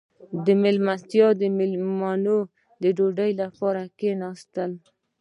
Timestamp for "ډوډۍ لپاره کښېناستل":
2.97-4.71